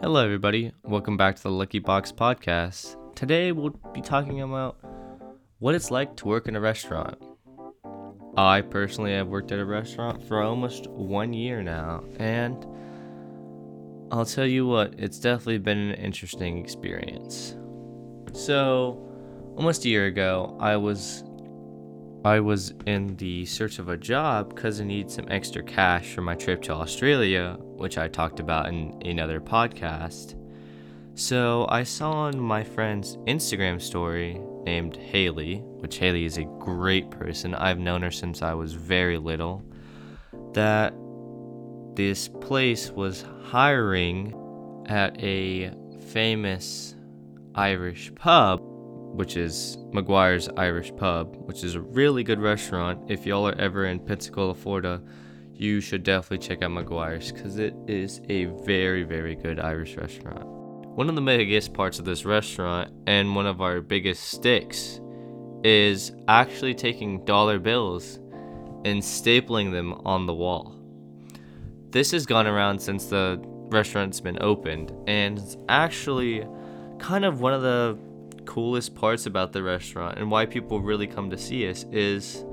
[0.00, 0.72] Hello, everybody.
[0.82, 2.96] Welcome back to the Lucky Box Podcast.
[3.14, 4.78] Today, we'll be talking about
[5.58, 7.16] what it's like to work in a restaurant.
[8.36, 12.66] I personally have worked at a restaurant for almost one year now, and
[14.12, 17.56] I'll tell you what, it's definitely been an interesting experience.
[18.32, 19.08] So,
[19.56, 21.24] almost a year ago, I was
[22.24, 26.22] I was in the search of a job because I need some extra cash for
[26.22, 30.34] my trip to Australia, which I talked about in another podcast.
[31.16, 37.10] So I saw on my friend's Instagram story named Haley, which Haley is a great
[37.10, 37.54] person.
[37.54, 39.62] I've known her since I was very little,
[40.54, 40.94] that
[41.94, 44.34] this place was hiring
[44.88, 45.72] at a
[46.08, 46.94] famous
[47.54, 48.62] Irish pub
[49.14, 53.10] which is McGuire's Irish Pub, which is a really good restaurant.
[53.10, 55.00] If y'all are ever in Pensacola, Florida,
[55.52, 60.44] you should definitely check out McGuire's because it is a very, very good Irish restaurant.
[60.44, 65.00] One of the biggest parts of this restaurant and one of our biggest sticks
[65.62, 68.16] is actually taking dollar bills
[68.84, 70.74] and stapling them on the wall.
[71.90, 73.40] This has gone around since the
[73.70, 76.44] restaurant's been opened, and it's actually
[76.98, 77.96] kind of one of the
[78.46, 82.44] coolest parts about the restaurant and why people really come to see us is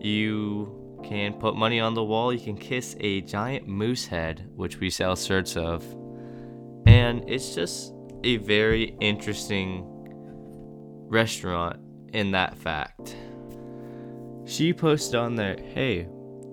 [0.00, 4.78] you can put money on the wall, you can kiss a giant moose head, which
[4.78, 5.84] we sell shirts of.
[6.86, 7.92] And it's just
[8.24, 9.84] a very interesting
[11.08, 11.80] restaurant
[12.12, 13.16] in that fact.
[14.44, 16.08] She posted on there, hey,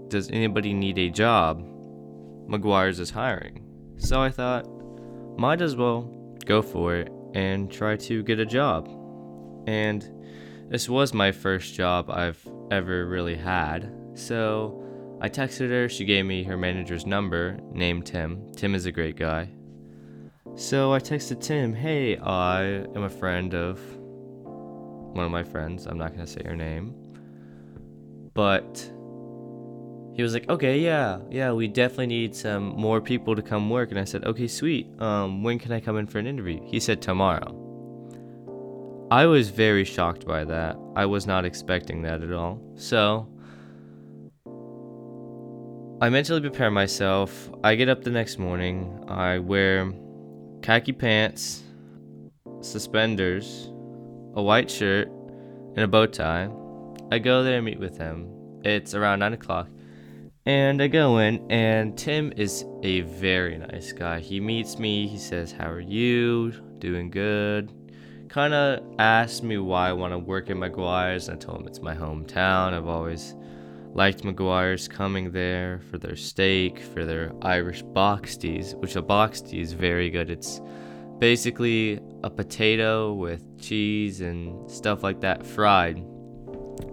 [0.07, 1.61] does anybody need a job?
[2.47, 3.63] McGuire's is hiring.
[3.97, 4.67] So I thought,
[5.37, 6.03] might as well
[6.45, 8.89] go for it and try to get a job.
[9.67, 10.03] And
[10.69, 13.93] this was my first job I've ever really had.
[14.15, 14.83] So
[15.21, 18.51] I texted her, she gave me her manager's number, named Tim.
[18.55, 19.49] Tim is a great guy.
[20.55, 25.85] So I texted Tim, hey, I am a friend of one of my friends.
[25.85, 26.95] I'm not to say her name.
[28.33, 28.91] But
[30.17, 33.91] he was like, okay, yeah, yeah, we definitely need some more people to come work.
[33.91, 34.89] And I said, okay, sweet.
[34.99, 36.59] Um, when can I come in for an interview?
[36.65, 37.53] He said tomorrow.
[39.11, 40.75] I was very shocked by that.
[40.95, 42.59] I was not expecting that at all.
[42.73, 43.29] So
[46.01, 47.51] I mentally prepare myself.
[47.63, 49.05] I get up the next morning.
[49.07, 49.93] I wear
[50.63, 51.61] khaki pants,
[52.61, 53.67] suspenders,
[54.33, 55.09] a white shirt,
[55.75, 56.49] and a bow tie.
[57.11, 58.33] I go there and meet with him.
[58.63, 59.67] It's around 9 o'clock.
[60.47, 64.21] And I go in, and Tim is a very nice guy.
[64.21, 66.53] He meets me, he says, How are you?
[66.79, 67.73] Doing good.
[68.29, 71.27] Kind of asks me why I want to work at McGuire's.
[71.27, 72.71] I told him it's my hometown.
[72.71, 73.35] I've always
[73.93, 79.73] liked McGuire's coming there for their steak, for their Irish boxties, which a boxty is
[79.73, 80.29] very good.
[80.29, 80.61] It's
[81.19, 86.01] basically a potato with cheese and stuff like that fried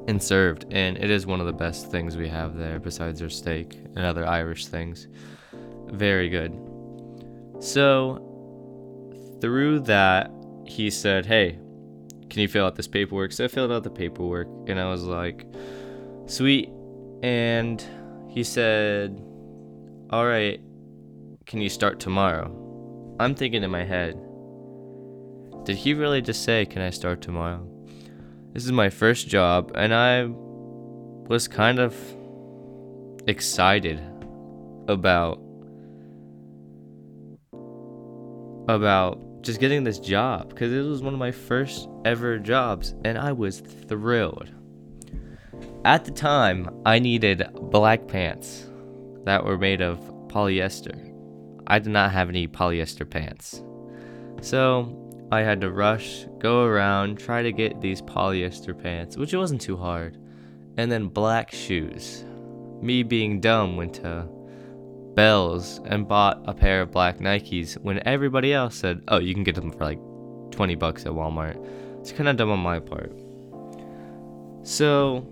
[0.07, 3.29] and served, and it is one of the best things we have there besides our
[3.29, 5.09] steak and other Irish things.
[5.87, 6.53] Very good.
[7.61, 8.21] So,
[9.41, 10.31] through that,
[10.67, 11.59] he said, Hey,
[12.31, 13.33] can you fill out this paperwork?
[13.33, 15.47] So I filled out the paperwork, and I was like,
[16.27, 16.71] Sweet.
[17.23, 17.85] And
[18.29, 19.23] he said,
[20.11, 20.61] All right,
[21.47, 23.17] can you start tomorrow?
[23.21, 24.21] I'm thinking in my head,
[25.65, 27.74] did he really just say, Can I start tomorrow?
[28.55, 31.93] This is my first job, and I was kind of
[33.27, 34.01] excited
[34.87, 35.41] about
[38.69, 43.19] about just getting this job because it was one of my first ever jobs and
[43.19, 44.53] I was thrilled.
[45.85, 48.71] At the time, I needed black pants
[49.25, 49.99] that were made of
[50.29, 51.13] polyester.
[51.67, 53.63] I did not have any polyester pants.
[54.41, 59.39] So, I had to rush, go around, try to get these polyester pants, which it
[59.39, 60.19] wasn't too hard,
[60.77, 62.25] and then black shoes.
[62.81, 64.29] Me being dumb went to
[65.15, 69.45] Bells and bought a pair of black Nikes when everybody else said, "Oh, you can
[69.45, 70.01] get them for like
[70.51, 71.65] 20 bucks at Walmart."
[72.01, 73.13] It's kind of dumb on my part.
[74.63, 75.27] So,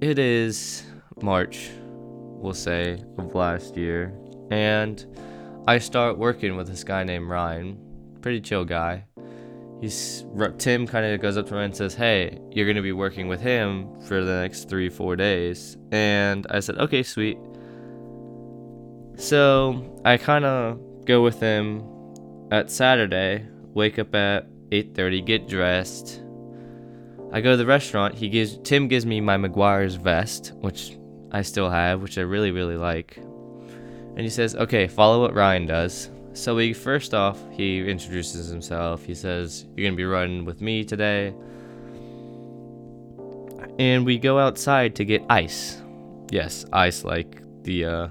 [0.00, 0.84] it is
[1.20, 4.14] March, we'll say, of last year,
[4.50, 5.04] and
[5.66, 7.78] I start working with this guy named Ryan
[8.28, 9.02] pretty chill guy.
[9.80, 10.26] He's
[10.58, 13.40] Tim kind of goes up to me and says, "Hey, you're gonna be working with
[13.40, 17.38] him for the next three, four days." And I said, "Okay, sweet."
[19.16, 21.82] So I kind of go with him
[22.50, 23.46] at Saturday.
[23.72, 26.22] Wake up at 8:30, get dressed.
[27.32, 28.14] I go to the restaurant.
[28.14, 30.98] He gives Tim gives me my McGuire's vest, which
[31.32, 33.16] I still have, which I really really like.
[33.16, 39.04] And he says, "Okay, follow what Ryan does." So we first off, he introduces himself.
[39.04, 41.34] He says, "You're gonna be running with me today,"
[43.78, 45.82] and we go outside to get ice.
[46.30, 48.08] Yes, ice like the uh,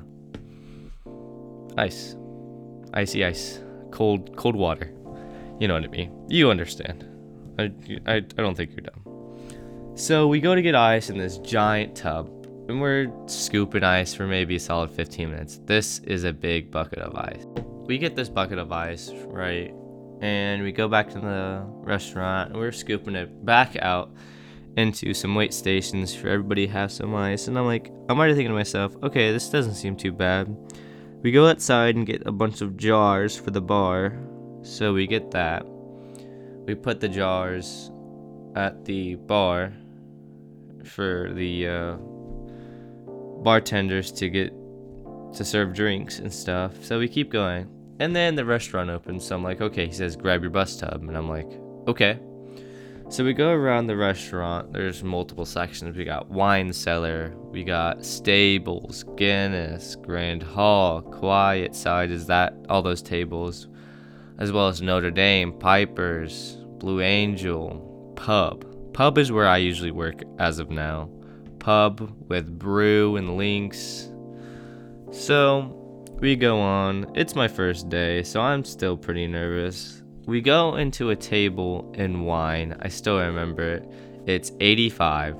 [1.77, 2.15] ice,
[2.93, 3.59] icy ice,
[3.91, 4.91] cold cold water.
[5.59, 6.11] You know what I mean.
[6.27, 7.05] You understand.
[7.57, 7.71] I,
[8.05, 9.07] I, I don't think you're dumb.
[9.95, 12.27] So we go to get ice in this giant tub,
[12.69, 15.59] and we're scooping ice for maybe a solid 15 minutes.
[15.65, 17.45] This is a big bucket of ice.
[17.87, 19.73] We get this bucket of ice, right?
[20.19, 24.11] And we go back to the restaurant, and we're scooping it back out
[24.75, 27.47] into some wait stations for everybody to have some ice.
[27.47, 30.53] And I'm like, I'm already thinking to myself, okay, this doesn't seem too bad.
[31.23, 34.19] We go outside and get a bunch of jars for the bar.
[34.63, 35.65] So we get that.
[36.65, 37.89] We put the jars
[38.57, 39.71] at the bar
[40.83, 41.95] for the uh,
[43.43, 44.53] bartenders to get
[45.33, 46.83] to serve drinks and stuff.
[46.83, 47.76] So we keep going.
[47.99, 49.25] And then the restaurant opens.
[49.25, 51.03] So I'm like, okay, he says, grab your bus tub.
[51.03, 51.49] And I'm like,
[51.87, 52.19] okay.
[53.09, 54.73] So we go around the restaurant.
[54.73, 55.95] There's multiple sections.
[55.95, 62.81] We got wine cellar, we got stables, Guinness, Grand Hall, quiet side is that all
[62.81, 63.69] those tables,
[64.39, 68.65] as well as Notre Dame, Pipers, Blue Angel, pub.
[68.93, 71.09] Pub is where I usually work as of now.
[71.59, 74.09] Pub with brew and links.
[75.11, 75.86] So
[76.19, 77.11] we go on.
[77.15, 80.01] It's my first day, so I'm still pretty nervous.
[80.25, 82.75] We go into a table in wine.
[82.81, 83.91] I still remember it.
[84.25, 85.35] It's 85.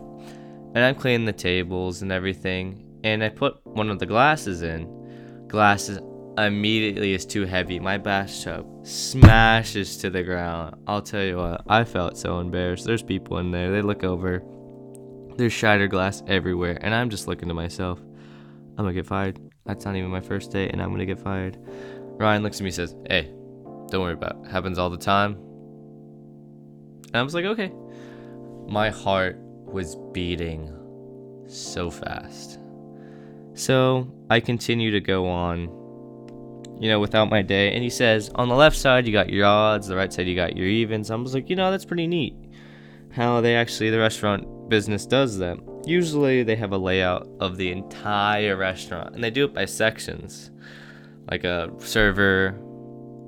[0.76, 2.86] And I'm cleaning the tables and everything.
[3.04, 5.46] And I put one of the glasses in.
[5.48, 6.00] Glasses
[6.38, 7.80] immediately is too heavy.
[7.80, 10.76] My bus tub smashes to the ground.
[10.86, 12.86] I'll tell you what, I felt so embarrassed.
[12.86, 13.72] There's people in there.
[13.72, 14.44] They look over.
[15.38, 16.78] There's shattered glass everywhere.
[16.82, 18.00] And I'm just looking to myself.
[18.78, 19.40] I'm gonna get fired.
[19.68, 21.58] That's not even my first day, and I'm gonna get fired.
[22.20, 23.32] Ryan looks at me and says, Hey,
[23.90, 24.52] don't worry about it.
[24.52, 25.34] Happens all the time.
[27.08, 27.72] And I was like, okay.
[28.68, 30.74] My heart was beating
[31.48, 32.60] so fast.
[33.54, 35.62] So I continue to go on,
[36.82, 37.74] you know, without my day.
[37.74, 40.36] And he says, on the left side, you got your odds, the right side, you
[40.36, 41.10] got your evens.
[41.10, 42.36] I was like, you know, that's pretty neat
[43.12, 45.58] how they actually, the restaurant business does that.
[45.86, 50.52] Usually they have a layout of the entire restaurant and they do it by sections.
[51.30, 52.60] Like a server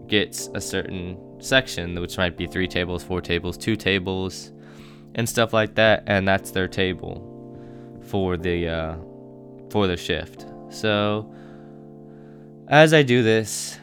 [0.07, 4.51] gets a certain section, which might be three tables, four tables, two tables,
[5.15, 7.25] and stuff like that, and that's their table
[8.07, 8.95] for the uh,
[9.69, 10.45] for the shift.
[10.69, 11.33] So
[12.68, 13.80] as I do this,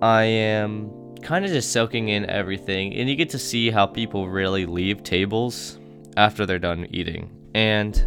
[0.00, 4.28] I am kind of just soaking in everything, and you get to see how people
[4.28, 5.78] really leave tables
[6.16, 7.30] after they're done eating.
[7.54, 8.06] And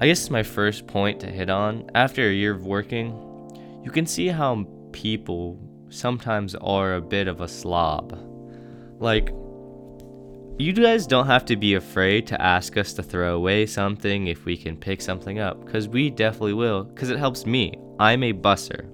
[0.00, 3.12] I guess my first point to hit on after a year of working,
[3.84, 5.58] you can see how people
[5.88, 8.18] sometimes are a bit of a slob.
[8.98, 9.34] Like,
[10.58, 14.44] you guys don't have to be afraid to ask us to throw away something if
[14.44, 17.74] we can pick something up, because we definitely will, because it helps me.
[17.98, 18.86] I'm a busser.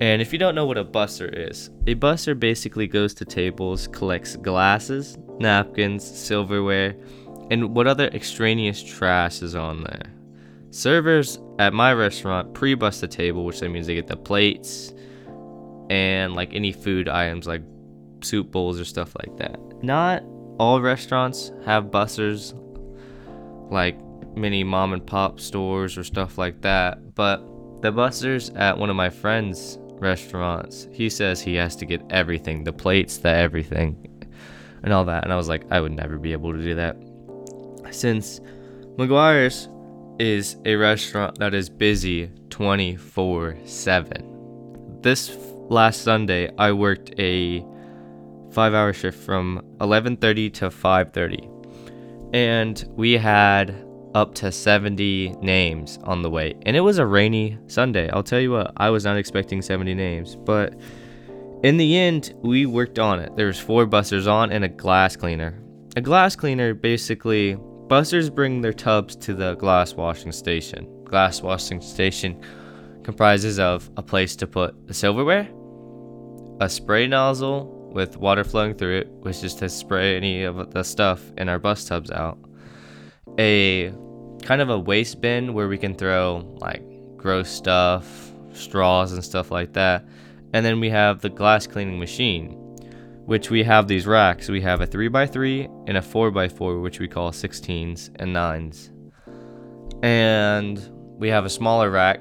[0.00, 3.88] And if you don't know what a busser is, a busser basically goes to tables,
[3.88, 6.96] collects glasses, napkins, silverware,
[7.50, 10.12] and what other extraneous trash is on there.
[10.70, 14.92] Servers at my restaurant pre bust the table, which that means they get the plates,
[15.90, 17.62] and like any food items like
[18.20, 19.58] soup bowls or stuff like that.
[19.82, 20.22] Not
[20.58, 22.52] all restaurants have bussers
[23.70, 23.98] like
[24.36, 27.38] many mom and pop stores or stuff like that, but
[27.80, 32.64] the bussers at one of my friends' restaurants, he says he has to get everything,
[32.64, 34.26] the plates, the everything,
[34.82, 35.24] and all that.
[35.24, 36.96] And I was like, I would never be able to do that.
[37.90, 38.40] Since
[38.96, 39.68] McGuire's
[40.18, 45.00] is a restaurant that is busy 24 7.
[45.02, 45.36] This
[45.68, 47.64] last Sunday, I worked a
[48.50, 51.48] five hour shift from 11:30 to 5:30,
[52.32, 53.74] and we had
[54.14, 56.54] up to 70 names on the way.
[56.62, 58.10] And it was a rainy Sunday.
[58.10, 60.74] I'll tell you what, I was not expecting 70 names, but
[61.62, 63.36] in the end, we worked on it.
[63.36, 65.60] There was four busters on and a glass cleaner.
[65.98, 67.56] A glass cleaner basically
[67.88, 70.86] busters bring their tubs to the glass washing station.
[71.02, 72.40] Glass washing station
[73.02, 75.48] comprises of a place to put the silverware,
[76.60, 80.84] a spray nozzle with water flowing through it, which is to spray any of the
[80.84, 82.38] stuff in our bus tubs out,
[83.36, 83.92] a
[84.44, 86.84] kind of a waste bin where we can throw like
[87.16, 90.06] gross stuff, straws, and stuff like that.
[90.52, 92.56] And then we have the glass cleaning machine,
[93.28, 94.48] which we have these racks.
[94.48, 98.90] We have a 3x3 and a 4x4, which we call 16s and 9s.
[100.02, 100.80] And
[101.18, 102.20] we have a smaller rack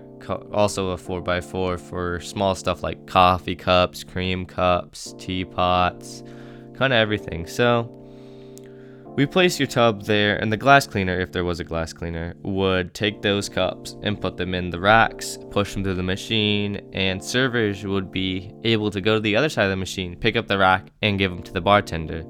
[0.52, 6.24] also a 4x4 for small stuff like coffee cups, cream cups, teapots,
[6.78, 7.48] kind of everything.
[7.48, 7.90] So
[9.18, 12.36] we place your tub there, and the glass cleaner, if there was a glass cleaner,
[12.44, 16.88] would take those cups and put them in the racks, push them through the machine,
[16.94, 20.36] and servers would be able to go to the other side of the machine, pick
[20.36, 22.24] up the rack, and give them to the bartender.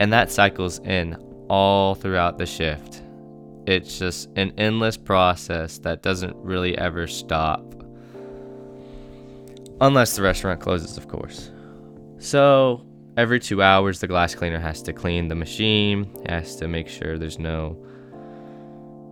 [0.00, 1.14] And that cycles in
[1.50, 3.02] all throughout the shift.
[3.66, 7.60] It's just an endless process that doesn't really ever stop.
[9.82, 11.50] Unless the restaurant closes, of course.
[12.18, 16.88] So, every two hours, the glass cleaner has to clean the machine, has to make
[16.88, 17.76] sure there's no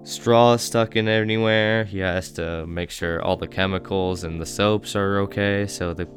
[0.05, 1.85] straw stuck in anywhere.
[1.85, 6.09] He has to make sure all the chemicals and the soaps are okay so the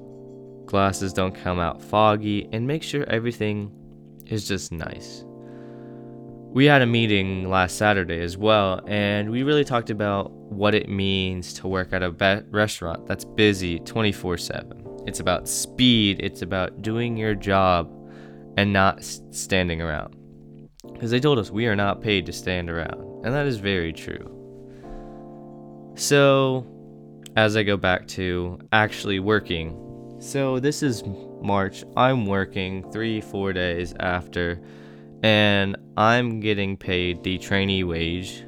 [0.65, 3.71] glasses don't come out foggy, and make sure everything
[4.25, 5.23] is just nice
[6.55, 10.87] we had a meeting last Saturday as well, and we really talked about what it
[10.87, 14.84] means to work at a be- restaurant that's busy 24 7.
[15.05, 17.91] It's about speed, it's about doing your job
[18.57, 20.15] and not standing around.
[20.93, 23.93] Because they told us we are not paid to stand around, and that is very
[23.93, 24.31] true.
[25.95, 26.65] So,
[27.35, 31.03] as I go back to actually working, so this is
[31.41, 34.61] March, I'm working three, four days after
[35.25, 38.43] and I'm getting paid the trainee wage,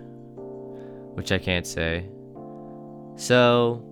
[1.15, 2.07] which I can't say.
[3.15, 3.83] So,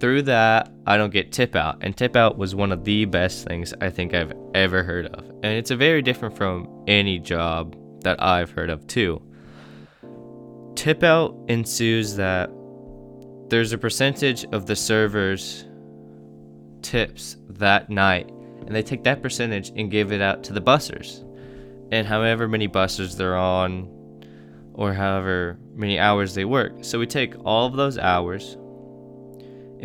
[0.00, 3.46] through that, I don't get tip out, and tip out was one of the best
[3.46, 5.28] things I think I've ever heard of.
[5.28, 9.22] And it's a very different from any job that I've heard of, too.
[10.74, 12.50] Tip out ensues that
[13.48, 15.64] there's a percentage of the server's
[16.82, 18.28] tips that night,
[18.66, 21.24] and they take that percentage and give it out to the bussers
[21.92, 23.88] and however many buses they're on
[24.74, 26.72] or however many hours they work.
[26.82, 28.56] So we take all of those hours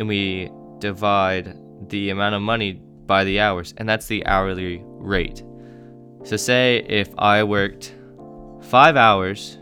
[0.00, 1.56] and we divide
[1.88, 2.72] the amount of money
[3.06, 5.44] by the hours, and that's the hourly rate.
[6.24, 7.94] So, say if I worked
[8.62, 9.58] five hours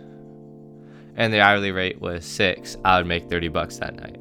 [1.17, 4.17] and the hourly rate was six, I would make 30 bucks that night.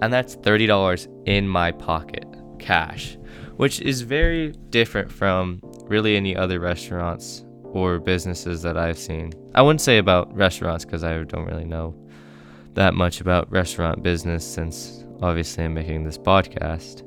[0.00, 2.26] And that's $30 in my pocket,
[2.58, 3.16] cash,
[3.56, 9.32] which is very different from really any other restaurants or businesses that I've seen.
[9.54, 11.94] I wouldn't say about restaurants because I don't really know
[12.74, 17.02] that much about restaurant business since obviously I'm making this podcast.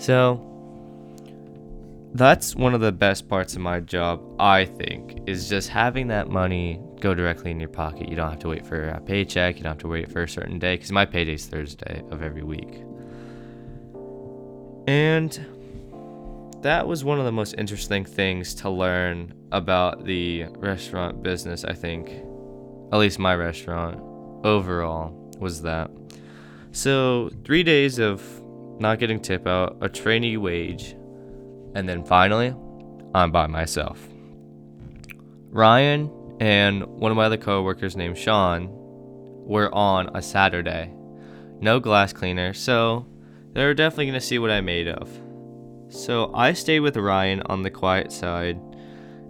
[0.00, 0.50] So
[2.14, 6.28] that's one of the best parts of my job, I think, is just having that
[6.28, 8.08] money go directly in your pocket.
[8.08, 10.28] You don't have to wait for a paycheck, you don't have to wait for a
[10.28, 12.82] certain day because my payday's Thursday of every week.
[14.86, 15.38] And
[16.62, 21.74] that was one of the most interesting things to learn about the restaurant business, I
[21.74, 22.10] think.
[22.92, 24.00] At least my restaurant
[24.44, 25.90] overall was that.
[26.74, 28.20] So, three days of
[28.80, 30.96] not getting tip out, a trainee wage,
[31.76, 32.52] and then finally,
[33.14, 34.08] I'm by myself.
[35.50, 40.92] Ryan and one of my other coworkers named Sean were on a Saturday.
[41.60, 43.06] No glass cleaner, so
[43.52, 45.08] they're definitely going to see what I made of.
[45.90, 48.60] So I stayed with Ryan on the quiet side,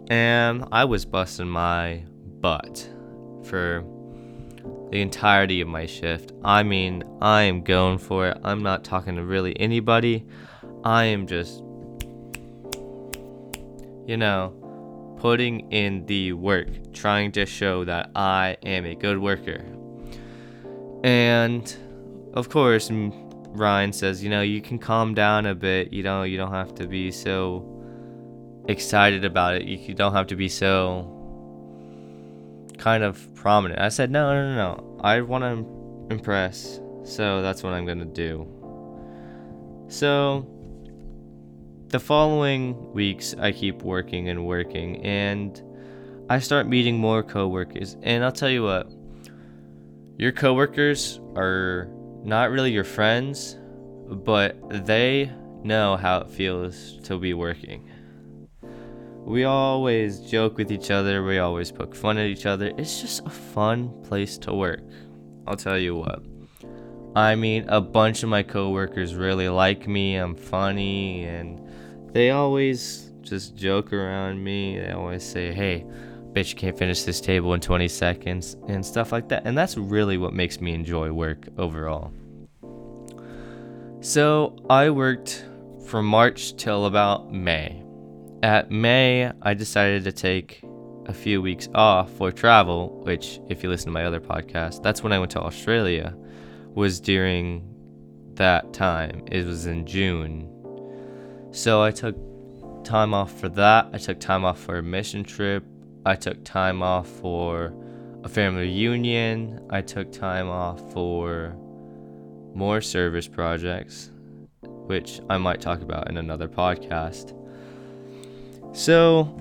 [0.08, 2.04] and I was busting my
[2.40, 2.88] butt
[3.44, 3.84] for
[4.94, 6.30] the entirety of my shift.
[6.44, 8.38] I mean, I am going for it.
[8.44, 10.24] I'm not talking to really anybody.
[10.84, 11.58] I am just,
[14.06, 19.64] you know, putting in the work, trying to show that I am a good worker.
[21.02, 21.76] And
[22.34, 25.92] of course, Ryan says, you know, you can calm down a bit.
[25.92, 27.68] You know, you don't have to be so
[28.68, 29.64] excited about it.
[29.64, 31.13] You don't have to be so
[32.78, 33.80] kind of prominent.
[33.80, 35.00] I said, no, no, no, no.
[35.02, 36.80] I want to impress.
[37.04, 38.48] So that's what I'm going to do.
[39.88, 40.46] So
[41.88, 45.62] the following weeks, I keep working and working, and
[46.28, 47.96] I start meeting more coworkers.
[48.02, 48.90] And I'll tell you what,
[50.16, 51.88] your coworkers are
[52.24, 53.56] not really your friends,
[54.08, 55.30] but they
[55.62, 57.88] know how it feels to be working.
[59.24, 62.72] We always joke with each other, we always poke fun at each other.
[62.76, 64.82] It's just a fun place to work.
[65.46, 66.22] I'll tell you what.
[67.16, 70.16] I mean, a bunch of my coworkers really like me.
[70.16, 71.60] I'm funny and
[72.12, 74.78] they always just joke around me.
[74.78, 75.86] They always say, "Hey,
[76.34, 79.42] bitch, you can't finish this table in 20 seconds and stuff like that.
[79.46, 82.12] And that's really what makes me enjoy work overall.
[84.00, 85.46] So I worked
[85.86, 87.83] from March till about May.
[88.44, 90.62] At May, I decided to take
[91.06, 95.02] a few weeks off for travel, which, if you listen to my other podcast, that's
[95.02, 96.14] when I went to Australia,
[96.74, 97.66] was during
[98.34, 99.24] that time.
[99.32, 100.46] It was in June.
[101.52, 102.16] So I took
[102.84, 103.88] time off for that.
[103.94, 105.64] I took time off for a mission trip.
[106.04, 107.72] I took time off for
[108.24, 109.66] a family reunion.
[109.70, 111.56] I took time off for
[112.54, 114.10] more service projects,
[114.60, 117.40] which I might talk about in another podcast.
[118.74, 119.32] So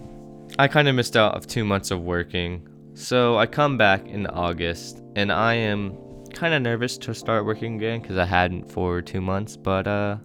[0.59, 2.67] I kind of missed out of two months of working.
[2.93, 5.97] So I come back in August and I am
[6.33, 10.17] kind of nervous to start working again because I hadn't for two months, but uh,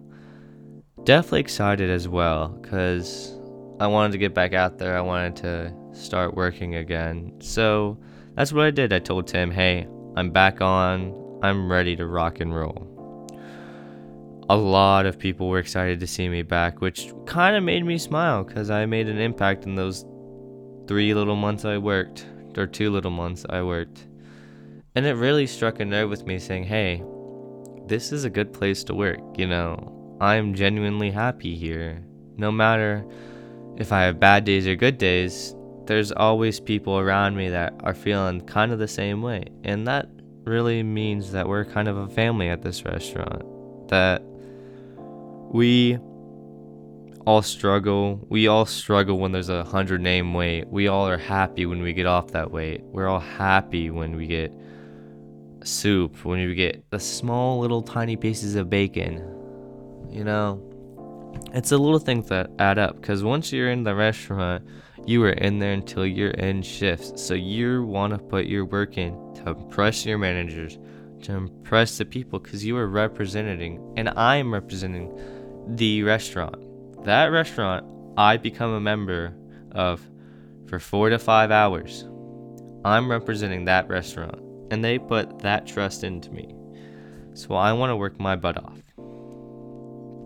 [1.05, 3.35] definitely excited as well because
[3.79, 4.95] I wanted to get back out there.
[4.95, 7.33] I wanted to start working again.
[7.39, 7.97] So
[8.35, 8.93] that's what I did.
[8.93, 9.87] I told Tim, hey,
[10.17, 11.39] I'm back on.
[11.41, 12.88] I'm ready to rock and roll.
[14.49, 17.99] A lot of people were excited to see me back, which kind of made me
[17.99, 20.03] smile because I made an impact in those
[20.87, 22.25] three little months I worked,
[22.57, 24.07] or two little months I worked.
[24.95, 27.03] And it really struck a nerve with me saying, hey,
[27.85, 29.19] this is a good place to work.
[29.37, 32.03] You know, I'm genuinely happy here.
[32.35, 33.05] No matter
[33.77, 35.53] if I have bad days or good days,
[35.85, 39.45] there's always people around me that are feeling kind of the same way.
[39.63, 40.09] And that
[40.43, 43.43] really means that we're kind of a family at this restaurant.
[43.89, 44.23] That
[45.51, 45.97] we
[47.25, 48.25] all struggle.
[48.29, 50.67] We all struggle when there's a hundred name wait.
[50.67, 52.81] We all are happy when we get off that wait.
[52.83, 54.53] We're all happy when we get
[55.63, 59.17] soup, when we get the small little tiny pieces of bacon.
[60.09, 60.59] You know,
[61.53, 64.65] it's the little things that add up because once you're in the restaurant,
[65.05, 67.21] you are in there until you're in shifts.
[67.21, 70.77] So you want to put your work in to impress your managers,
[71.23, 75.15] to impress the people because you are representing, and I am representing
[75.75, 77.05] the restaurant.
[77.05, 77.85] That restaurant,
[78.17, 79.35] I become a member
[79.71, 80.01] of
[80.67, 82.05] for four to five hours.
[82.85, 84.39] I'm representing that restaurant
[84.71, 86.55] and they put that trust into me.
[87.33, 88.79] So I want to work my butt off.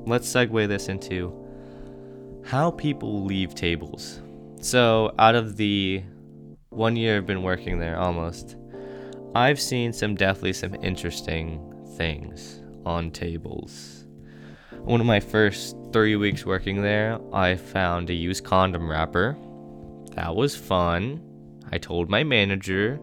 [0.06, 1.34] Let's segue this into
[2.44, 4.20] how people leave tables.
[4.60, 6.04] So, out of the
[6.70, 8.56] one year I've been working there almost,
[9.36, 14.03] I've seen some definitely some interesting things on tables.
[14.84, 19.38] One of my first three weeks working there, I found a used condom wrapper.
[20.12, 21.22] That was fun.
[21.72, 23.00] I told my manager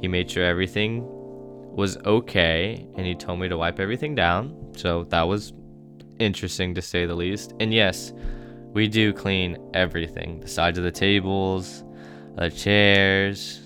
[0.00, 4.72] he made sure everything was okay and he told me to wipe everything down.
[4.76, 5.52] So that was
[6.18, 7.54] interesting to say the least.
[7.60, 8.12] And yes,
[8.72, 11.84] we do clean everything the sides of the tables,
[12.34, 13.60] the chairs,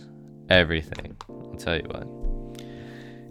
[0.51, 1.17] everything.
[1.31, 2.20] I'll tell you what.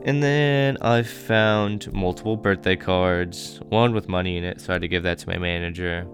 [0.05, 4.81] And then I found multiple birthday cards, one with money in it, so I had
[4.81, 6.05] to give that to my manager.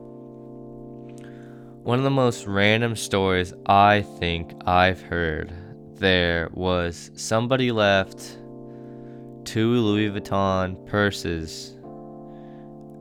[1.84, 5.54] One of the most random stories I think I've heard
[6.00, 8.40] there was somebody left
[9.46, 11.78] two Louis Vuitton purses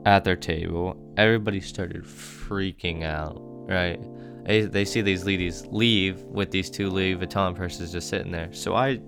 [0.05, 0.95] at their table.
[1.17, 3.99] Everybody started freaking out, right?
[4.45, 8.53] They, they see these ladies leave with these two Louis Vuitton purses just sitting there.
[8.53, 8.99] So I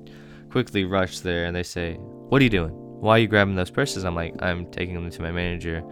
[0.50, 2.72] quickly rush there and they say, What are you doing?
[2.72, 4.04] Why are you grabbing those purses?
[4.04, 5.84] I'm like, I'm taking them to my manager.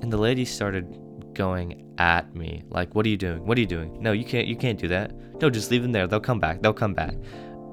[0.00, 0.86] And the lady started
[1.34, 3.44] going at me like what are you doing?
[3.44, 4.00] What are you doing?
[4.00, 5.12] No you can't you can't do that.
[5.40, 6.06] No just leave them there.
[6.06, 6.62] They'll come back.
[6.62, 7.14] They'll come back.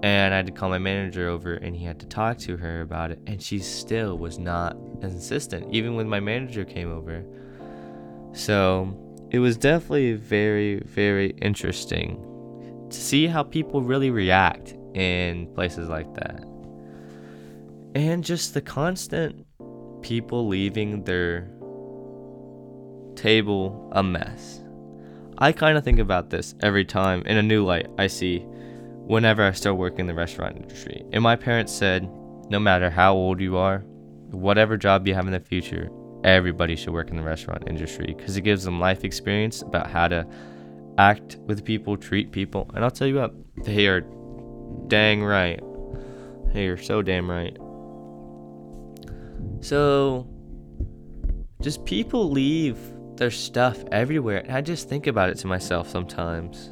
[0.04, 2.82] And i had to call my manager over and he had to talk to her
[2.82, 3.20] about it.
[3.28, 7.24] And she still was not insistent even when my manager came over.
[8.34, 8.98] So
[9.30, 12.28] it was definitely very very interesting
[12.89, 16.43] to see how people really react in places like that
[17.95, 19.45] and just the constant
[20.01, 21.49] people leaving their
[23.15, 24.62] table a mess.
[25.38, 29.43] I kind of think about this every time in a new light I see whenever
[29.43, 31.04] I start working in the restaurant industry.
[31.12, 32.10] And my parents said,
[32.49, 33.80] no matter how old you are,
[34.30, 35.89] whatever job you have in the future,
[36.23, 40.08] everybody should work in the restaurant industry because it gives them life experience about how
[40.08, 40.25] to
[40.97, 42.69] act with people, treat people.
[42.73, 43.34] And I'll tell you what,
[43.65, 44.01] they are
[44.91, 45.62] dang right.
[46.51, 47.56] Hey, you're so damn right.
[49.62, 50.27] So,
[51.62, 52.77] just people leave
[53.15, 54.39] their stuff everywhere.
[54.39, 56.69] And I just think about it to myself sometimes.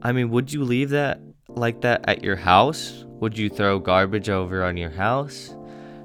[0.00, 3.04] I mean, would you leave that like that at your house?
[3.20, 5.54] Would you throw garbage over on your house?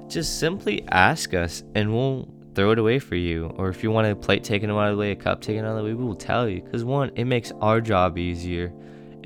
[0.08, 3.46] Just simply ask us and we'll throw it away for you.
[3.56, 5.70] Or if you want a plate taken out of the way, a cup taken out
[5.70, 6.60] of the way, we will tell you.
[6.60, 8.74] Because one, it makes our job easier,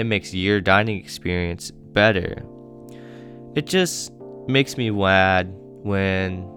[0.01, 2.43] it makes your dining experience better.
[3.55, 4.13] It just
[4.49, 6.49] makes me mad when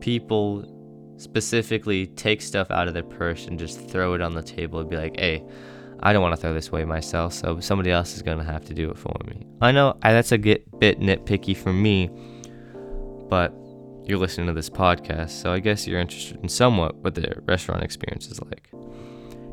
[0.00, 0.70] people
[1.16, 4.88] specifically take stuff out of their purse and just throw it on the table and
[4.88, 5.44] be like, hey,
[6.00, 8.64] I don't want to throw this away myself, so somebody else is going to have
[8.66, 9.46] to do it for me.
[9.60, 12.10] I know that's a bit nitpicky for me,
[13.28, 13.54] but
[14.04, 17.82] you're listening to this podcast, so I guess you're interested in somewhat what the restaurant
[17.82, 18.70] experience is like.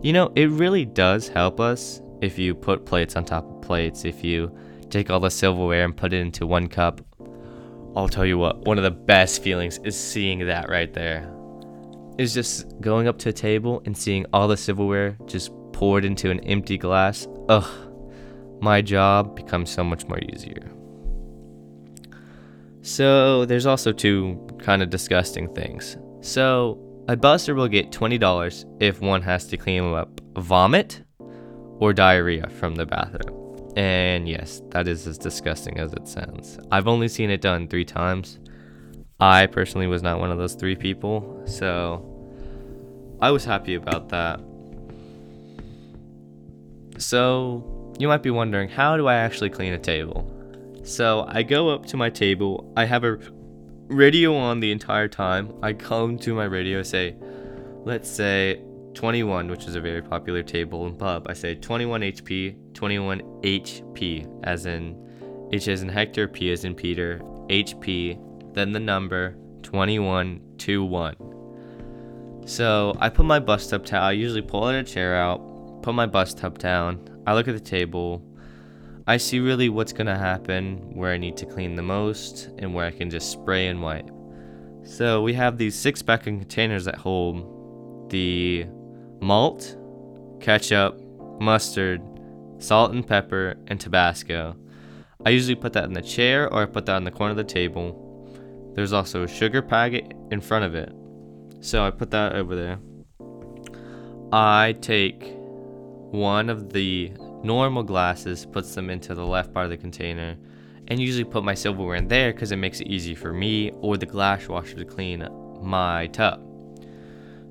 [0.04, 4.06] You know, it really does help us if you put plates on top of plates,
[4.06, 4.56] if you
[4.92, 7.02] take all the silverware and put it into one cup.
[7.96, 11.34] I'll tell you what, one of the best feelings is seeing that right there.
[12.18, 16.30] Is just going up to a table and seeing all the silverware just poured into
[16.30, 17.28] an empty glass.
[17.50, 17.68] Ugh,
[18.62, 20.72] my job becomes so much more easier.
[22.84, 25.98] So, there's also two kind of disgusting things.
[26.22, 31.04] So, a buster will get $20 if one has to clean up vomit
[31.82, 33.74] or diarrhea from the bathroom.
[33.76, 36.60] And yes, that is as disgusting as it sounds.
[36.72, 38.40] I've only seen it done three times.
[39.20, 42.06] I personally was not one of those three people, so
[43.20, 44.40] I was happy about that.
[46.98, 50.30] So, you might be wondering how do I actually clean a table?
[50.84, 53.18] So, I go up to my table, I have a
[53.88, 55.52] radio on the entire time.
[55.64, 57.16] I come to my radio, say,
[57.86, 58.62] let's say
[58.94, 61.28] 21, which is a very popular table in pub.
[61.30, 64.98] I say 21 HP, 21 HP, as in
[65.52, 68.18] H as in Hector, P as in Peter, HP,
[68.54, 71.16] then the number 2121.
[72.46, 74.04] So I put my bus tub down.
[74.04, 77.08] I usually pull out a chair out, put my bus tub down.
[77.28, 78.24] I look at the table.
[79.08, 82.86] I see really what's gonna happen, where I need to clean the most, and where
[82.86, 84.10] I can just spray and wipe.
[84.84, 88.66] So we have these six packing containers that hold the
[89.22, 89.78] malt,
[90.40, 91.00] ketchup,
[91.40, 92.02] mustard,
[92.58, 94.56] salt and pepper, and Tabasco.
[95.26, 97.38] I usually put that in the chair or I put that on the corner of
[97.38, 98.74] the table.
[98.76, 100.92] There's also a sugar packet in front of it.
[101.60, 102.80] So I put that over there.
[104.34, 105.24] I take
[106.12, 107.12] one of the
[107.44, 110.38] normal glasses, puts them into the left part of the container,
[110.88, 113.98] and usually put my silverware in there because it makes it easy for me or
[113.98, 115.28] the glass washer to clean
[115.62, 116.51] my tub.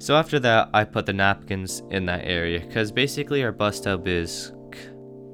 [0.01, 4.09] So after that, I put the napkins in that area because basically our bus tub
[4.09, 4.51] is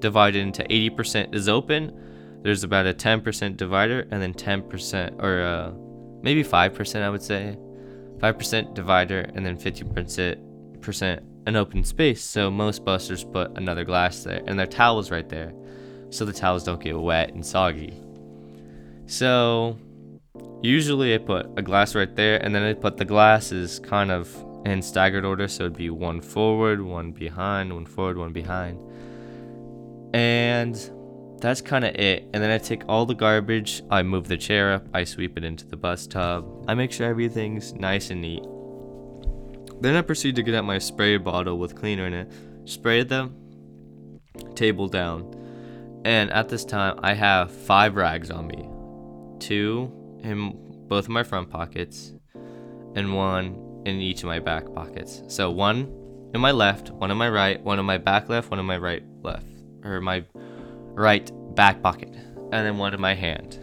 [0.01, 1.93] divided into 80% is open.
[2.43, 5.71] There's about a 10% divider and then 10% or uh,
[6.21, 7.57] maybe 5% I would say.
[8.19, 12.25] 5% divider and then 50% an open space.
[12.25, 15.53] So most busters put another glass there and their towels right there.
[16.11, 17.95] So the towels don't get wet and soggy.
[19.07, 19.79] So
[20.61, 24.29] usually I put a glass right there and then I put the glasses kind of
[24.67, 25.49] in staggered order.
[25.49, 28.79] So it'd be one forward, one behind, one forward, one behind.
[30.15, 30.75] And
[31.41, 32.29] that's kind of it.
[32.35, 35.45] And then I take all the garbage, I move the chair up, I sweep it
[35.45, 38.43] into the bus tub, I make sure everything's nice and neat.
[39.81, 42.33] Then I proceed to get out my spray bottle with cleaner in it,
[42.65, 43.31] spray the
[44.55, 45.33] table down.
[46.05, 48.69] And at this time, I have five rags on me
[49.39, 50.57] two in
[50.89, 52.15] both of my front pockets,
[52.95, 55.23] and one in each of my back pockets.
[55.29, 55.93] So one
[56.35, 58.79] in my left, one in my right, one in my back left, one in my
[58.79, 59.47] right left,
[59.85, 60.25] or my
[60.95, 63.61] right back pocket, and then one in my hand.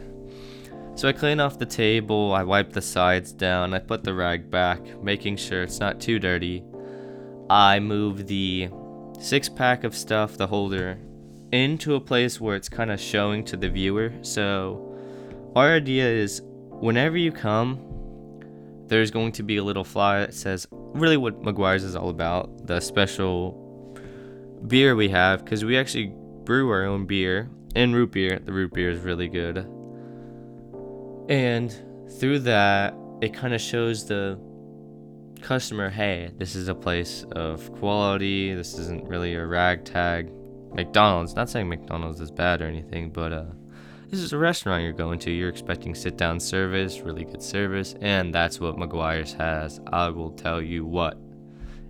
[0.96, 4.50] So I clean off the table, I wipe the sides down, I put the rag
[4.50, 6.64] back, making sure it's not too dirty.
[7.50, 8.70] I move the
[9.20, 11.00] six pack of stuff, the holder,
[11.52, 14.14] into a place where it's kind of showing to the viewer.
[14.22, 14.96] So
[15.56, 17.93] our idea is whenever you come,
[18.94, 22.68] there's going to be a little flyer that says really what McGuire's is all about,
[22.68, 23.98] the special
[24.68, 28.38] beer we have, because we actually brew our own beer and root beer.
[28.38, 29.58] The root beer is really good.
[31.28, 31.76] And
[32.20, 34.40] through that, it kind of shows the
[35.42, 38.54] customer hey, this is a place of quality.
[38.54, 40.32] This isn't really a ragtag
[40.72, 41.36] McDonald's.
[41.36, 43.46] Not saying McDonald's is bad or anything, but uh,
[44.14, 45.32] this is a restaurant you're going to.
[45.32, 49.82] You're expecting sit down service, really good service, and that's what McGuire's has.
[49.92, 51.18] I will tell you what,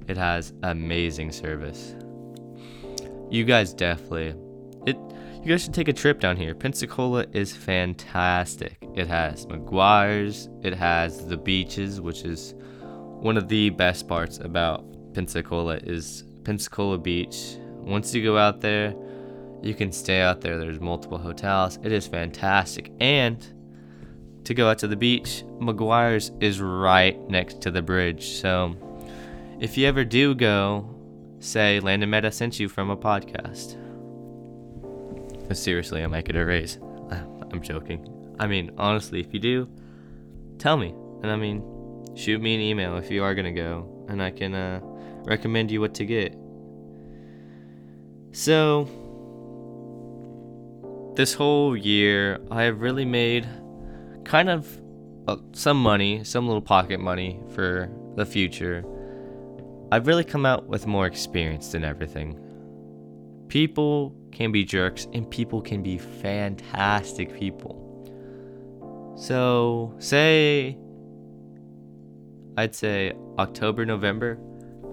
[0.07, 1.95] it has amazing service.
[3.29, 4.35] You guys definitely,
[4.87, 4.95] it.
[5.41, 6.55] You guys should take a trip down here.
[6.55, 8.77] Pensacola is fantastic.
[8.95, 12.53] It has McGuire's, it has the beaches, which is
[13.19, 17.57] one of the best parts about Pensacola is Pensacola Beach.
[17.79, 18.95] Once you go out there,
[19.63, 20.57] you can stay out there.
[20.57, 21.79] There's multiple hotels.
[21.83, 22.91] It is fantastic.
[22.99, 23.45] And
[24.43, 28.27] to go out to the beach, McGuire's is right next to the bridge.
[28.33, 28.75] So
[29.59, 30.89] if you ever do go,
[31.39, 33.77] say Landon Meta sent you from a podcast.
[35.47, 36.77] But Seriously, I might get a raise.
[37.11, 38.35] I'm joking.
[38.39, 39.69] I mean, honestly, if you do,
[40.57, 40.93] tell me.
[41.21, 41.63] And I mean,
[42.15, 44.79] shoot me an email if you are going to go, and I can uh,
[45.23, 46.35] recommend you what to get.
[48.31, 48.89] So,
[51.15, 53.47] this whole year, I have really made
[54.23, 54.81] kind of
[55.27, 58.83] uh, some money, some little pocket money for the future,
[59.91, 62.39] I've really come out with more experience than everything.
[63.47, 67.79] People can be jerks and people can be fantastic people.
[69.15, 70.77] So, say,
[72.57, 74.39] I'd say October, November,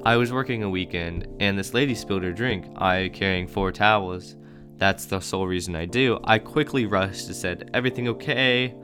[0.04, 2.66] I was working a weekend and this lady spilled her drink.
[2.76, 4.36] I carrying four towels.
[4.80, 6.18] That's the sole reason I do.
[6.24, 8.74] I quickly rushed and said, Everything okay?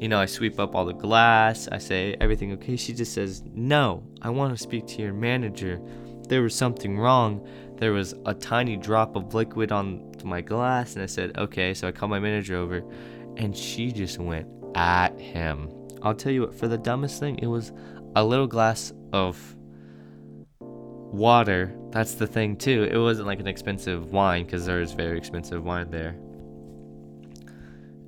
[0.00, 1.68] You know, I sweep up all the glass.
[1.70, 2.74] I say, Everything okay?
[2.74, 5.78] She just says, No, I want to speak to your manager.
[6.26, 7.46] There was something wrong.
[7.76, 10.94] There was a tiny drop of liquid on my glass.
[10.94, 11.74] And I said, Okay.
[11.74, 12.82] So I called my manager over
[13.36, 15.68] and she just went at him.
[16.00, 17.72] I'll tell you what, for the dumbest thing, it was
[18.16, 19.38] a little glass of
[21.12, 21.74] water.
[21.90, 22.88] That's the thing too.
[22.90, 26.16] It wasn't like an expensive wine because there is very expensive wine there.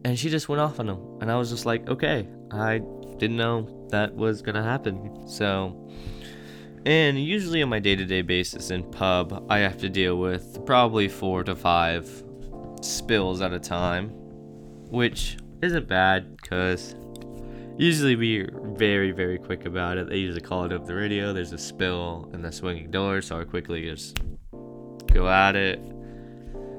[0.05, 2.83] And she just went off on him, and I was just like, okay, I
[3.19, 5.27] didn't know that was gonna happen.
[5.27, 5.91] So,
[6.85, 11.43] and usually on my day-to-day basis in pub, I have to deal with probably four
[11.45, 12.07] to five
[12.83, 14.11] spills at a time,
[14.91, 16.95] which isn't bad because
[17.77, 20.09] usually we're very very quick about it.
[20.09, 21.33] They usually call it over the radio.
[21.33, 24.19] There's a spill in the swinging door so i quickly just
[25.13, 25.79] go at it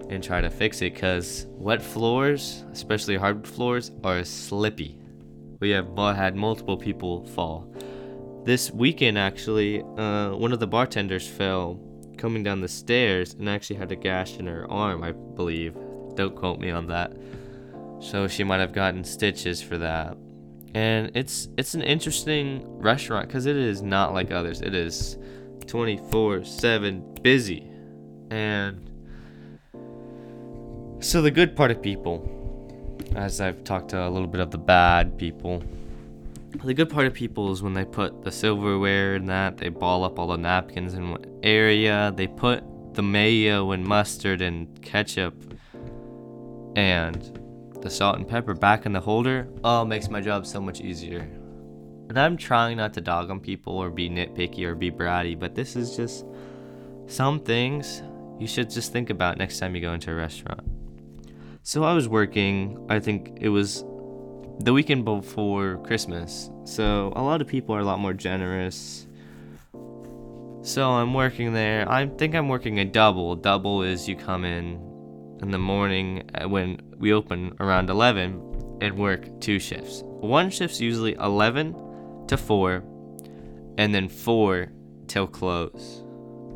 [0.09, 4.97] and try to fix it because wet floors especially hard floors are slippy.
[5.59, 7.73] We have had multiple people fall.
[8.45, 11.79] This weekend actually uh, one of the bartenders fell
[12.17, 15.75] coming down the stairs and actually had a gash in her arm i believe.
[16.15, 17.11] Don't quote me on that.
[17.99, 20.17] So she might have gotten stitches for that
[20.75, 24.61] and it's it's an interesting restaurant because it is not like others.
[24.61, 25.17] It is
[25.65, 27.65] 24/7 busy,
[28.29, 28.91] and
[30.99, 32.29] so the good part of people,
[33.15, 35.63] as I've talked to a little bit of the bad people,
[36.63, 40.03] the good part of people is when they put the silverware and that they ball
[40.03, 42.13] up all the napkins in one area.
[42.13, 42.63] They put
[42.95, 45.35] the mayo and mustard and ketchup
[46.75, 47.39] and
[47.85, 51.19] the salt and pepper back in the holder, oh, makes my job so much easier.
[52.09, 55.53] And I'm trying not to dog on people or be nitpicky or be bratty, but
[55.53, 56.25] this is just
[57.05, 58.01] some things
[58.39, 60.61] you should just think about next time you go into a restaurant.
[61.61, 63.85] So I was working, I think it was
[64.61, 66.49] the weekend before Christmas.
[66.63, 69.05] So a lot of people are a lot more generous.
[70.63, 71.87] So I'm working there.
[71.87, 73.35] I think I'm working a double.
[73.35, 74.94] Double is you come in
[75.41, 80.01] in the morning uh, when we open around 11 and work two shifts.
[80.03, 82.83] One shift's usually 11 to 4
[83.77, 84.71] and then 4
[85.07, 86.03] till close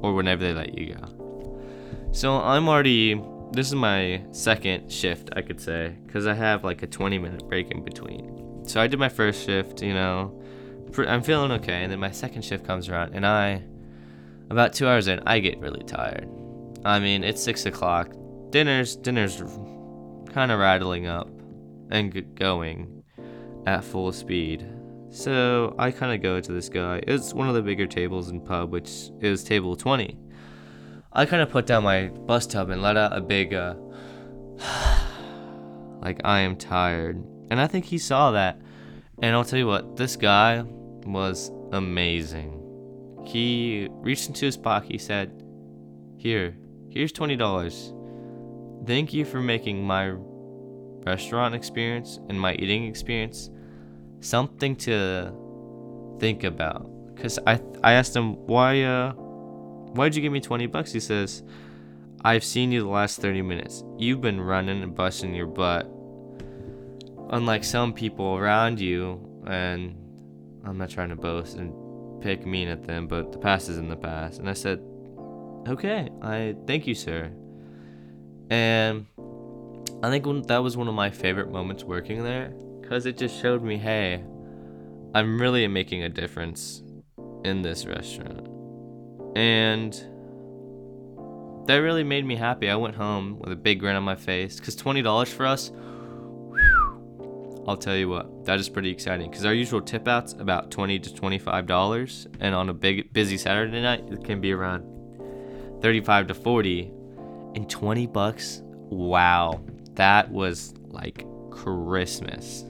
[0.02, 1.60] or whenever they let you go.
[2.12, 6.84] So I'm already this is my second shift, I could say, cuz I have like
[6.84, 8.66] a 20 minute break in between.
[8.68, 10.40] So I did my first shift, you know,
[10.98, 13.64] I'm feeling okay, and then my second shift comes around, and I,
[14.50, 16.28] about two hours in, I get really tired.
[16.84, 18.12] I mean, it's six o'clock
[18.50, 19.42] dinner's dinner's
[20.34, 21.30] kind of rattling up
[21.90, 23.04] and going
[23.66, 24.66] at full speed.
[25.12, 27.02] So I kind of go to this guy.
[27.08, 30.18] It's one of the bigger tables in pub, which is table 20.
[31.12, 33.74] I kind of put down my bus tub and let out a big, uh,
[36.02, 37.24] like I am tired.
[37.50, 38.62] And I think he saw that.
[39.22, 42.56] And I'll tell you what, this guy was amazing.
[43.26, 44.92] He reached into his pocket.
[44.92, 45.44] He said,
[46.18, 46.56] "Here,
[46.90, 47.94] here's twenty dollars.
[48.86, 50.14] Thank you for making my
[51.06, 53.50] restaurant experience and my eating experience
[54.22, 55.34] something to
[56.20, 56.90] think about.
[57.18, 60.92] Cause I I asked him why uh why'd you give me twenty bucks?
[60.92, 61.44] He says,
[62.24, 63.84] I've seen you the last thirty minutes.
[63.98, 65.90] You've been running and busting your butt.
[67.32, 69.96] Unlike some people around you, and
[70.66, 71.74] I'm not trying to boast and
[72.22, 74.40] pick mean at them, but the past is in the past.
[74.40, 74.82] And I said,
[75.68, 77.32] Okay, I thank you, sir.
[78.50, 79.06] And
[80.02, 83.64] I think that was one of my favorite moments working there because it just showed
[83.64, 84.24] me, hey,
[85.14, 86.82] I'm really making a difference
[87.44, 88.48] in this restaurant.
[89.36, 89.94] And
[91.68, 92.70] that really made me happy.
[92.70, 97.64] I went home with a big grin on my face because $20 for us, whew,
[97.68, 100.98] I'll tell you what, that is pretty exciting because our usual tip out's about 20
[101.00, 102.36] to $25.
[102.40, 104.84] And on a big busy Saturday night, it can be around
[105.82, 106.92] 35 to 40
[107.56, 108.62] and 20 bucks.
[108.64, 109.62] Wow,
[109.96, 112.66] that was like Christmas.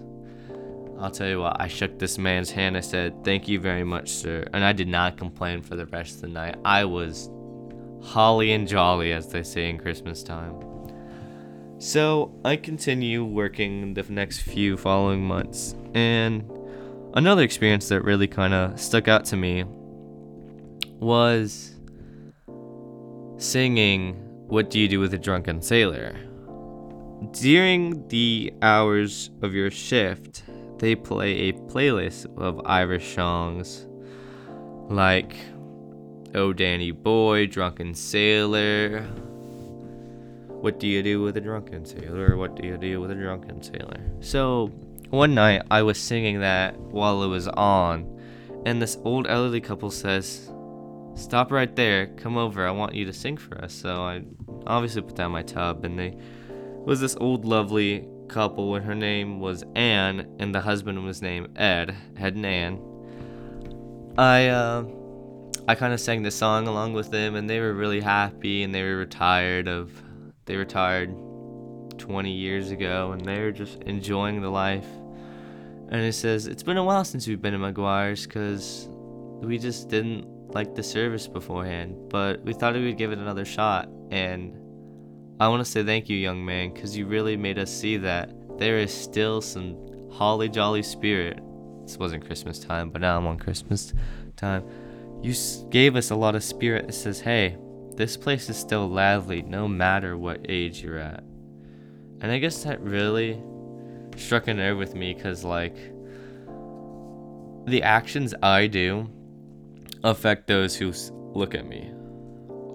[0.99, 2.75] I'll tell you what, I shook this man's hand.
[2.75, 4.45] I said, Thank you very much, sir.
[4.53, 6.57] And I did not complain for the rest of the night.
[6.65, 7.29] I was
[8.01, 10.55] holly and jolly, as they say in Christmas time.
[11.77, 15.75] So I continue working the next few following months.
[15.93, 16.51] And
[17.13, 19.63] another experience that really kind of stuck out to me
[20.99, 21.75] was
[23.37, 26.15] singing What Do You Do with a Drunken Sailor?
[27.33, 30.41] During the hours of your shift,
[30.79, 33.85] they play a playlist of Irish songs
[34.89, 35.35] like
[36.33, 39.01] Oh Danny Boy, Drunken Sailor.
[40.47, 42.35] What do you do with a drunken sailor?
[42.35, 44.01] What do you do with a drunken sailor?
[44.19, 44.71] So,
[45.11, 48.19] one night I was singing that while it was on,
[48.65, 50.51] and this old elderly couple says,
[51.19, 53.73] Stop right there, come over, I want you to sing for us.
[53.73, 54.23] So I
[54.65, 56.15] obviously put down my tub, and they
[56.85, 61.59] was this old lovely couple, and her name was Anne, and the husband was named
[61.59, 64.13] Ed, Ed and Anne.
[64.17, 64.85] I, uh,
[65.67, 68.73] I kind of sang the song along with them, and they were really happy, and
[68.73, 69.91] they were retired of,
[70.45, 71.13] they retired
[71.97, 74.87] 20 years ago, and they were just enjoying the life.
[75.89, 78.87] And it says it's been a while since we've been in McGuire's, cause
[79.41, 83.45] we just didn't like the service beforehand, but we thought we would give it another
[83.45, 83.89] shot.
[84.11, 84.55] And
[85.39, 88.31] I want to say thank you, young man, cause you really made us see that
[88.57, 89.77] there is still some
[90.11, 91.39] holly jolly spirit.
[91.83, 93.93] This wasn't Christmas time, but now I'm on Christmas
[94.35, 94.63] time.
[95.21, 95.33] You
[95.69, 97.57] gave us a lot of spirit that says, hey,
[97.95, 101.23] this place is still lively no matter what age you're at.
[102.21, 103.41] And I guess that really
[104.17, 105.75] struck a nerve with me because, like,
[107.65, 109.09] the actions I do
[110.03, 110.91] affect those who
[111.33, 111.91] look at me.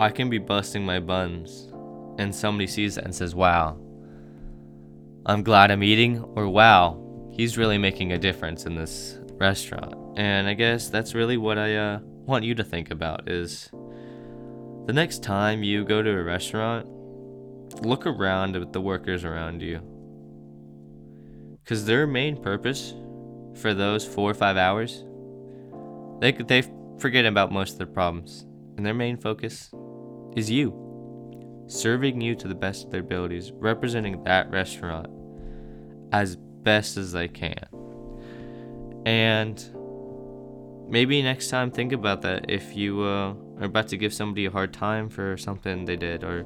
[0.00, 1.70] I can be busting my buns,
[2.18, 3.78] and somebody sees it and says, Wow,
[5.26, 9.94] I'm glad I'm eating, or Wow, he's really making a difference in this restaurant.
[10.16, 13.70] And I guess that's really what I uh, want you to think about is
[14.86, 16.86] the next time you go to a restaurant,
[17.82, 19.80] look around at the workers around you.
[21.62, 22.94] Because their main purpose
[23.54, 25.04] for those four or five hours,
[26.20, 26.62] they, they
[26.98, 28.46] forget about most of their problems.
[28.76, 29.70] And their main focus
[30.36, 30.80] is you.
[31.66, 35.06] Serving you to the best of their abilities, representing that restaurant
[36.12, 37.66] as best as they can.
[39.06, 39.62] And
[40.88, 44.50] maybe next time think about that if you uh, are about to give somebody a
[44.50, 46.40] hard time for something they did or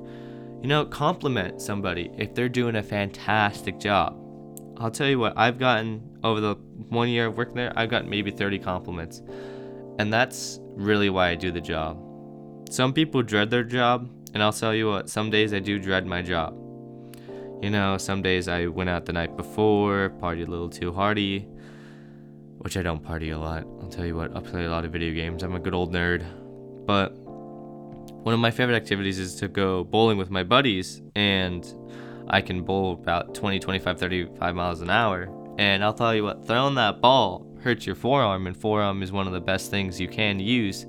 [0.62, 4.16] you know compliment somebody if they're doing a fantastic job
[4.78, 6.54] i'll tell you what i've gotten over the
[6.88, 9.22] one year of working there i've gotten maybe 30 compliments
[9.98, 11.98] and that's really why i do the job
[12.70, 16.06] some people dread their job and i'll tell you what some days i do dread
[16.06, 16.54] my job
[17.62, 21.48] you know some days i went out the night before party a little too hardy
[22.58, 23.64] which I don't party a lot.
[23.80, 25.42] I'll tell you what, I play a lot of video games.
[25.42, 26.24] I'm a good old nerd.
[26.86, 31.66] But one of my favorite activities is to go bowling with my buddies, and
[32.28, 35.28] I can bowl about 20, 25, 35 miles an hour.
[35.58, 39.26] And I'll tell you what, throwing that ball hurts your forearm, and forearm is one
[39.26, 40.86] of the best things you can use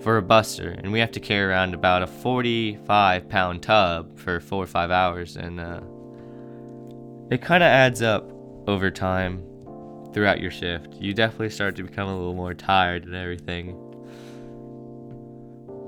[0.00, 0.70] for a buster.
[0.70, 4.90] And we have to carry around about a 45 pound tub for four or five
[4.90, 5.80] hours, and uh,
[7.30, 8.30] it kind of adds up
[8.66, 9.42] over time
[10.12, 10.94] throughout your shift.
[10.94, 13.76] You definitely start to become a little more tired and everything.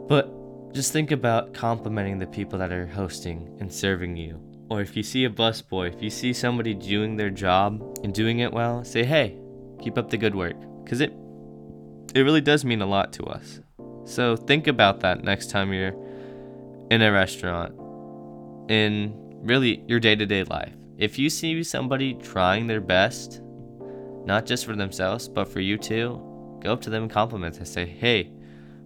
[0.09, 4.41] But just think about complimenting the people that are hosting and serving you.
[4.69, 8.39] Or if you see a busboy, if you see somebody doing their job and doing
[8.39, 9.37] it well, say, "Hey,
[9.81, 11.13] keep up the good work," because it
[12.15, 13.61] it really does mean a lot to us.
[14.05, 15.95] So think about that next time you're
[16.91, 17.73] in a restaurant,
[18.69, 20.75] in really your day-to-day life.
[20.99, 23.41] If you see somebody trying their best
[24.25, 26.21] not just for themselves, but for you too.
[26.63, 28.31] Go up to them and compliment and say, hey,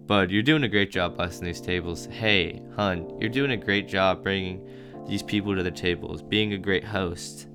[0.05, 2.05] bud, you're doing a great job busting these tables.
[2.05, 4.67] Hey, hun, you're doing a great job bringing
[5.07, 7.47] these people to the tables, being a great host.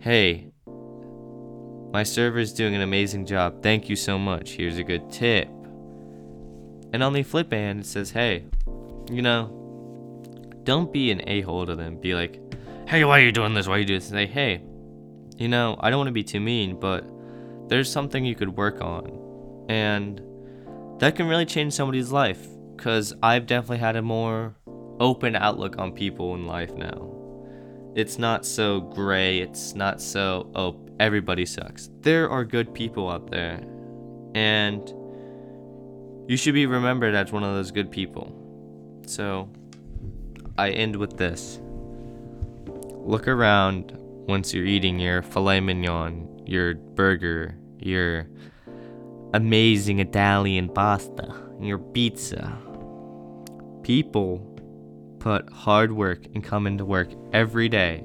[0.00, 0.47] Hey,
[1.92, 3.62] my server is doing an amazing job.
[3.62, 4.52] Thank you so much.
[4.52, 5.48] Here's a good tip.
[6.92, 8.44] And on the flip hand, it says, hey,
[9.10, 9.54] you know,
[10.64, 11.98] don't be an a hole to them.
[12.00, 12.40] Be like,
[12.86, 13.66] hey, why are you doing this?
[13.66, 14.08] Why are you doing this?
[14.08, 14.62] Say, hey,
[15.36, 17.04] you know, I don't want to be too mean, but
[17.68, 19.66] there's something you could work on.
[19.68, 20.20] And
[21.00, 24.56] that can really change somebody's life because I've definitely had a more
[25.00, 27.14] open outlook on people in life now.
[27.94, 31.90] It's not so gray, it's not so, oh, everybody sucks.
[32.00, 33.60] There are good people out there.
[34.34, 34.88] And
[36.28, 38.34] you should be remembered as one of those good people.
[39.06, 39.48] So,
[40.58, 41.60] I end with this.
[42.66, 43.92] Look around
[44.28, 48.28] once you're eating your filet mignon, your burger, your
[49.32, 52.58] amazing Italian pasta, your pizza.
[53.82, 54.38] People
[55.18, 58.04] put hard work and come into work every day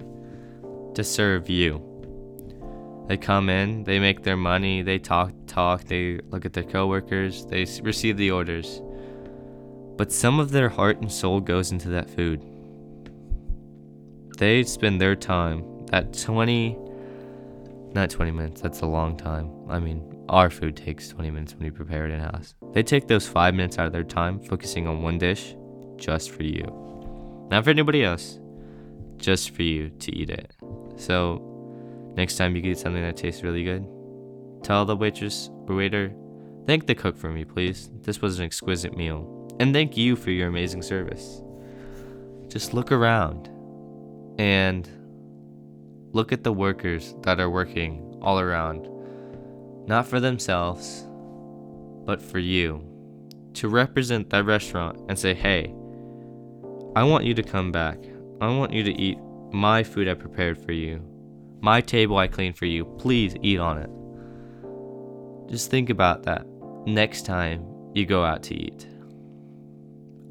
[0.95, 1.92] to serve you.
[3.07, 7.45] They come in, they make their money, they talk, talk, they look at their coworkers,
[7.45, 8.81] they receive the orders.
[9.97, 12.41] But some of their heart and soul goes into that food.
[14.37, 16.77] They spend their time, that 20,
[17.93, 19.51] not 20 minutes, that's a long time.
[19.69, 22.55] I mean, our food takes 20 minutes when we prepare it in house.
[22.71, 25.55] They take those five minutes out of their time focusing on one dish
[25.97, 26.65] just for you.
[27.51, 28.39] Not for anybody else,
[29.17, 30.53] just for you to eat it.
[30.95, 31.52] So,
[32.15, 33.85] next time you get something that tastes really good,
[34.63, 36.13] tell the waitress or waiter,
[36.65, 37.89] thank the cook for me, please.
[38.01, 39.55] This was an exquisite meal.
[39.59, 41.41] And thank you for your amazing service.
[42.47, 43.49] Just look around
[44.39, 44.89] and
[46.11, 48.87] look at the workers that are working all around,
[49.87, 51.05] not for themselves,
[52.05, 52.87] but for you,
[53.53, 55.73] to represent that restaurant and say, hey,
[56.95, 57.97] I want you to come back.
[58.41, 59.17] I want you to eat
[59.51, 61.01] my food I prepared for you,
[61.63, 62.83] my table I cleaned for you.
[62.99, 63.89] Please eat on it.
[65.49, 66.45] Just think about that
[66.85, 68.85] next time you go out to eat.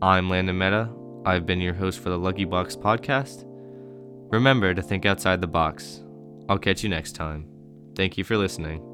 [0.02, 0.90] I'm Landon Meta.
[1.24, 3.44] I've been your host for the Luck Box podcast.
[4.30, 6.04] Remember to think outside the box.
[6.50, 7.48] I'll catch you next time.
[7.96, 8.91] Thank you for listening.